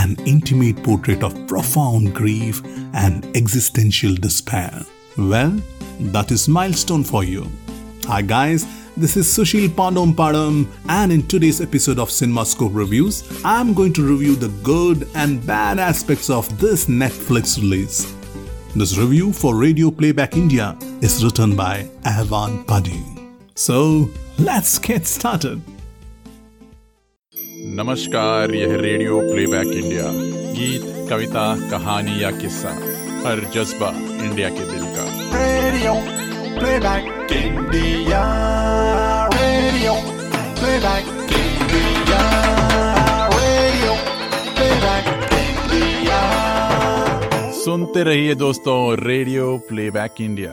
an 0.00 0.16
intimate 0.24 0.82
portrait 0.82 1.22
of 1.22 1.46
profound 1.46 2.14
grief 2.14 2.62
and 2.94 3.26
existential 3.36 4.14
despair. 4.14 4.82
Well, 5.18 5.60
that 6.14 6.30
is 6.30 6.48
milestone 6.48 7.04
for 7.04 7.22
you. 7.22 7.46
Hi 8.06 8.22
guys, 8.22 8.64
this 8.96 9.18
is 9.18 9.26
Sushil 9.26 9.68
Pandom 9.76 10.14
Padam, 10.14 10.66
and 10.88 11.12
in 11.12 11.26
today's 11.28 11.60
episode 11.60 11.98
of 11.98 12.08
CinemaScope 12.08 12.74
Reviews, 12.74 13.30
I'm 13.44 13.74
going 13.74 13.92
to 13.92 14.02
review 14.02 14.36
the 14.36 14.48
good 14.62 15.06
and 15.14 15.46
bad 15.46 15.78
aspects 15.78 16.30
of 16.30 16.58
this 16.58 16.86
Netflix 16.86 17.58
release. 17.58 18.10
This 18.74 18.96
review 18.96 19.34
for 19.34 19.54
Radio 19.54 19.90
Playback 19.90 20.34
India 20.34 20.78
is 21.02 21.22
written 21.22 21.54
by 21.54 21.90
Avan 22.04 22.66
Padi. 22.66 23.04
So, 23.54 24.08
let's 24.38 24.78
get 24.78 25.06
started. 25.06 25.60
नमस्कार 27.72 28.54
यह 28.54 28.74
radio 28.76 29.18
playback 29.20 29.66
India. 29.66 30.04
गीत 30.54 30.84
कविता 31.10 31.42
कहानी 31.70 32.22
या 32.22 32.30
किस्सा 32.30 32.70
हर 33.26 33.42
जज्बा 33.54 33.90
India 34.24 34.48
के 34.48 34.64
दिल 34.70 34.84
का। 34.94 35.04
Radio 35.34 35.92
playback 36.58 37.32
India 37.32 38.22
radio 39.34 39.94
playback 40.60 41.18
सुनते 47.54 48.02
रहिए 48.02 48.34
दोस्तों 48.34 48.78
radio 48.98 49.56
playback 49.68 50.20
India. 50.20 50.52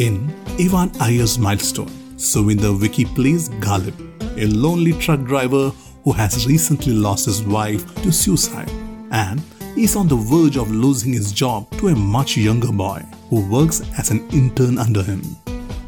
In 0.00 0.16
Evan 0.60 0.90
Ayres 1.02 1.38
milestone. 1.38 1.88
Suvinder 2.18 2.76
Vicky 2.76 3.04
plays 3.04 3.48
Ghalib, 3.60 3.94
a 4.36 4.46
lonely 4.46 4.92
truck 4.94 5.22
driver 5.22 5.70
who 6.02 6.10
has 6.10 6.48
recently 6.48 6.92
lost 6.92 7.26
his 7.26 7.44
wife 7.44 7.84
to 8.02 8.10
suicide 8.10 8.68
and 9.12 9.40
is 9.76 9.94
on 9.94 10.08
the 10.08 10.16
verge 10.16 10.56
of 10.56 10.68
losing 10.68 11.12
his 11.12 11.30
job 11.30 11.70
to 11.78 11.88
a 11.88 11.94
much 11.94 12.36
younger 12.36 12.72
boy 12.72 13.00
who 13.30 13.48
works 13.48 13.82
as 13.98 14.10
an 14.10 14.28
intern 14.30 14.78
under 14.78 15.00
him. 15.00 15.22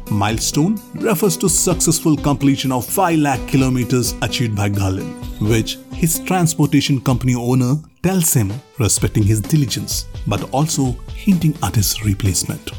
Milestone 0.09 0.79
refers 0.95 1.35
to 1.35 1.49
successful 1.49 2.15
completion 2.15 2.71
of 2.71 2.85
5 2.85 3.19
lakh 3.19 3.45
kilometers 3.49 4.15
achieved 4.21 4.55
by 4.55 4.69
Ghalib, 4.69 5.11
which 5.41 5.79
his 5.93 6.19
transportation 6.19 7.01
company 7.01 7.35
owner 7.35 7.75
tells 8.03 8.33
him 8.33 8.53
respecting 8.79 9.23
his 9.23 9.41
diligence 9.41 10.05
but 10.25 10.49
also 10.53 10.93
hinting 11.13 11.55
at 11.61 11.75
his 11.75 12.05
replacement 12.05 12.71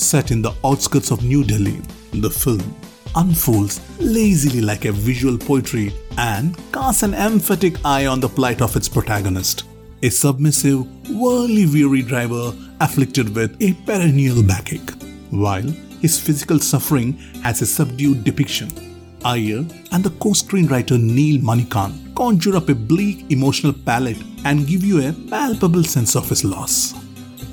set 0.00 0.30
in 0.30 0.40
the 0.40 0.52
outskirts 0.64 1.10
of 1.10 1.22
New 1.22 1.44
Delhi, 1.44 1.78
the 2.12 2.30
film 2.30 2.74
unfolds 3.16 3.80
lazily 3.98 4.60
like 4.60 4.84
a 4.84 4.92
visual 4.92 5.36
poetry 5.36 5.92
and 6.18 6.56
casts 6.72 7.02
an 7.02 7.14
emphatic 7.14 7.74
eye 7.84 8.06
on 8.06 8.20
the 8.20 8.28
plight 8.28 8.60
of 8.62 8.76
its 8.76 8.88
protagonist, 8.88 9.64
a 10.02 10.10
submissive, 10.10 10.86
worldly 11.10 11.66
weary 11.66 12.02
driver 12.02 12.54
afflicted 12.80 13.34
with 13.34 13.56
a 13.60 13.72
perennial 13.84 14.42
backache. 14.42 14.90
While 15.30 15.68
his 16.00 16.18
physical 16.18 16.58
suffering 16.58 17.12
has 17.42 17.62
a 17.62 17.66
subdued 17.66 18.24
depiction, 18.24 18.70
Ayr 19.24 19.66
and 19.92 20.02
the 20.02 20.10
co-screenwriter 20.18 21.00
Neil 21.00 21.40
Manikant 21.40 22.14
conjure 22.14 22.56
up 22.56 22.68
a 22.68 22.74
bleak 22.74 23.30
emotional 23.30 23.72
palette 23.72 24.22
and 24.44 24.66
give 24.66 24.82
you 24.82 25.06
a 25.06 25.12
palpable 25.12 25.84
sense 25.84 26.16
of 26.16 26.28
his 26.28 26.44
loss. 26.44 26.94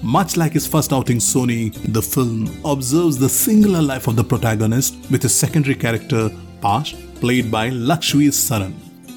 Much 0.04 0.38
like 0.38 0.54
his 0.54 0.68
first 0.68 0.94
outing, 0.94 1.18
Soni, 1.18 1.74
the 1.92 2.02
film 2.02 2.50
observes 2.64 3.18
the 3.18 3.28
singular 3.28 3.82
life 3.82 4.08
of 4.08 4.16
the 4.16 4.24
protagonist 4.24 4.96
with 5.10 5.26
a 5.26 5.30
secondary 5.30 5.76
character, 5.76 6.30
Pash, 6.62 6.96
played 7.16 7.52
by 7.52 7.70
Lakshvir 7.70 8.30
Saran. 8.30 8.74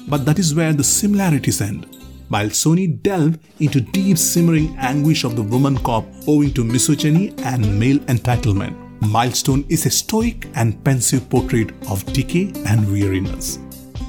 But 0.07 0.25
that 0.25 0.39
is 0.39 0.55
where 0.55 0.73
the 0.73 0.83
similarities 0.83 1.61
end. 1.61 1.85
While 2.29 2.47
Soni 2.47 3.01
delve 3.03 3.37
into 3.59 3.81
deep 3.81 4.17
simmering 4.17 4.75
anguish 4.77 5.23
of 5.23 5.35
the 5.35 5.43
woman 5.43 5.77
cop 5.77 6.05
owing 6.27 6.53
to 6.53 6.63
misogyny 6.63 7.33
and 7.39 7.79
male 7.79 7.99
entitlement, 7.99 8.75
Milestone 9.01 9.65
is 9.67 9.85
a 9.85 9.89
stoic 9.89 10.47
and 10.55 10.83
pensive 10.83 11.29
portrait 11.29 11.71
of 11.89 12.05
decay 12.13 12.53
and 12.67 12.91
weariness. 12.91 13.59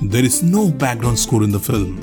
There 0.03 0.25
is 0.25 0.43
no 0.43 0.71
background 0.71 1.19
score 1.19 1.43
in 1.43 1.50
the 1.50 1.59
film, 1.59 2.00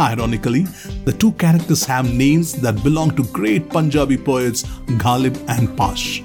Ironically, 0.00 0.62
the 1.04 1.12
two 1.12 1.32
characters 1.32 1.84
have 1.84 2.14
names 2.14 2.54
that 2.62 2.82
belong 2.82 3.14
to 3.16 3.24
great 3.24 3.68
Punjabi 3.68 4.16
poets 4.16 4.62
Ghalib 5.02 5.36
and 5.46 5.76
Pash. 5.76 6.22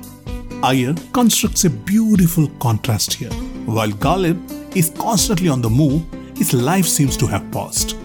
Ayr 0.63 0.96
constructs 1.12 1.66
a 1.66 1.69
beautiful 1.69 2.47
contrast 2.59 3.13
here. 3.13 3.34
While 3.66 3.90
Ghalib 3.90 4.40
is 4.78 4.91
constantly 4.91 5.50
on 5.50 5.62
the 5.62 5.69
move, 5.69 6.03
his 6.38 6.53
life 6.53 6.86
seems 6.86 7.18
to 7.18 7.28
have 7.28 7.52
paused. 7.52 7.97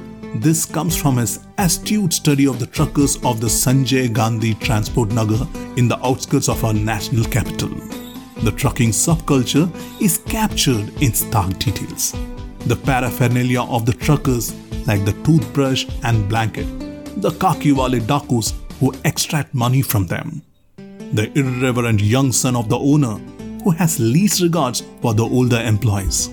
This 0.43 0.65
comes 0.65 0.97
from 0.97 1.19
his 1.19 1.39
astute 1.59 2.15
study 2.15 2.49
of 2.49 2.59
the 2.59 2.67
truckers 2.67 3.17
of 3.25 3.41
the 3.41 3.47
Sanjay 3.47 4.13
Gandhi 4.13 4.55
Transport 4.55 5.13
Nagar 5.13 5.47
in 5.77 5.87
the 5.87 6.05
outskirts 6.05 6.49
of 6.49 6.65
our 6.65 6.75
national 6.75 7.27
capital. 7.27 7.69
The 8.43 8.53
trucking 8.57 8.91
subculture 8.91 9.71
is 10.03 10.19
captured 10.19 10.91
in 11.01 11.15
stark 11.15 11.57
details. 11.61 12.17
The 12.67 12.77
paraphernalia 12.77 13.63
of 13.63 13.87
the 13.87 13.93
truckers 13.93 14.53
like 14.91 15.05
the 15.05 15.13
toothbrush 15.23 15.87
and 16.03 16.29
blanket, 16.29 16.67
the 17.23 17.31
khaki 17.43 17.71
wale 17.71 18.01
dakus 18.13 18.55
who 18.81 18.93
extract 19.05 19.55
money 19.55 19.83
from 19.83 20.05
them, 20.13 20.43
the 21.19 21.31
irreverent 21.39 22.01
young 22.01 22.33
son 22.33 22.57
of 22.57 22.69
the 22.69 22.79
owner 22.93 23.15
who 23.63 23.71
has 23.71 24.01
least 24.01 24.41
regards 24.41 24.83
for 25.01 25.15
the 25.15 25.23
older 25.23 25.61
employees. 25.61 26.31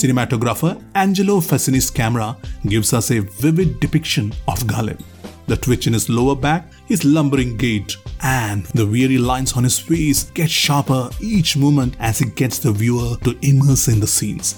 Cinematographer 0.00 0.82
Angelo 0.96 1.40
Fassini's 1.40 1.88
camera 1.88 2.36
gives 2.66 2.92
us 2.92 3.12
a 3.12 3.20
vivid 3.20 3.78
depiction 3.78 4.32
of 4.48 4.58
Ghalib. 4.72 5.00
The 5.46 5.56
twitch 5.56 5.86
in 5.86 5.92
his 5.92 6.08
lower 6.08 6.34
back, 6.34 6.72
his 6.86 7.04
lumbering 7.04 7.56
gait, 7.56 7.96
and 8.22 8.64
the 8.78 8.86
weary 8.86 9.18
lines 9.18 9.52
on 9.52 9.62
his 9.62 9.78
face 9.78 10.24
get 10.30 10.50
sharper 10.50 11.10
each 11.20 11.56
moment 11.56 11.94
as 12.00 12.18
he 12.18 12.26
gets 12.26 12.58
the 12.58 12.72
viewer 12.72 13.16
to 13.22 13.38
immerse 13.42 13.86
in 13.88 14.00
the 14.00 14.06
scenes. 14.06 14.56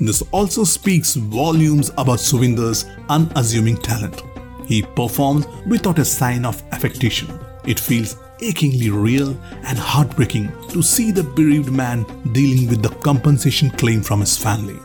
This 0.00 0.22
also 0.32 0.64
speaks 0.64 1.14
volumes 1.14 1.90
about 1.98 2.20
Suvinder's 2.20 2.86
unassuming 3.10 3.76
talent. 3.76 4.22
He 4.66 4.80
performs 4.80 5.46
without 5.66 5.98
a 5.98 6.04
sign 6.06 6.46
of 6.46 6.62
affectation. 6.72 7.28
It 7.66 7.78
feels 7.78 8.16
achingly 8.40 8.88
real 8.88 9.38
and 9.64 9.78
heartbreaking 9.78 10.50
to 10.70 10.80
see 10.80 11.10
the 11.10 11.22
bereaved 11.22 11.70
man 11.70 12.06
dealing 12.32 12.66
with 12.70 12.82
the 12.82 12.88
compensation 13.00 13.68
claim 13.72 14.00
from 14.00 14.20
his 14.20 14.38
family. 14.38 14.78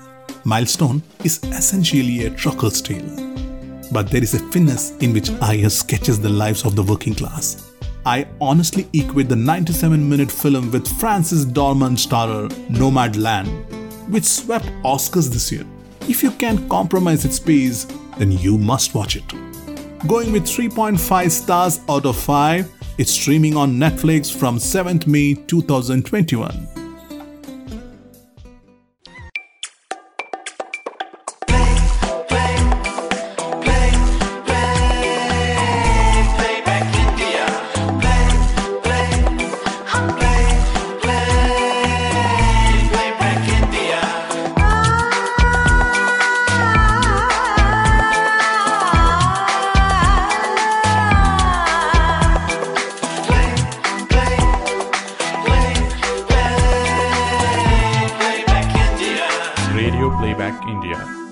Milestone 0.44 1.02
is 1.24 1.42
essentially 1.46 2.26
a 2.26 2.30
trucker's 2.32 2.82
tale. 2.82 3.08
But 3.94 4.12
there 4.12 4.22
is 4.22 4.34
a 4.34 4.40
finesse 4.52 4.92
in 4.98 5.14
which 5.14 5.30
Ayr 5.42 5.70
sketches 5.70 6.20
the 6.20 6.28
lives 6.28 6.66
of 6.66 6.76
the 6.76 6.84
working 6.84 7.16
class. 7.16 7.72
I 8.06 8.28
honestly 8.42 8.90
equate 8.92 9.30
the 9.30 9.36
97 9.38 10.10
minute 10.10 10.30
film 10.30 10.72
with 10.72 10.88
Frances 11.00 11.46
McDormand 11.46 11.98
starrer 12.06 12.50
Nomadland 12.70 13.75
which 14.10 14.24
swept 14.24 14.66
Oscars 14.84 15.30
this 15.30 15.52
year. 15.52 15.66
If 16.02 16.22
you 16.22 16.32
can't 16.32 16.70
compromise 16.70 17.26
its 17.26 17.40
pace, 17.40 17.86
then 18.18 18.32
you 18.32 18.58
must 18.58 18.94
watch 18.94 19.16
it. 19.16 19.28
Going 20.08 20.32
with 20.32 20.44
3.5 20.44 21.32
stars 21.32 21.80
out 21.90 22.06
of 22.06 22.16
5, 22.16 22.72
it's 22.98 23.12
streaming 23.12 23.58
on 23.58 23.74
Netflix 23.74 24.34
from 24.34 24.58
7th 24.58 25.08
May 25.08 25.34
2021. 25.34 26.75
India. 60.68 61.25